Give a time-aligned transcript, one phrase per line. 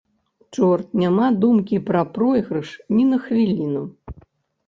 [0.55, 3.83] Чорт, няма думкі пра пройгрыш, ні на хвіліну.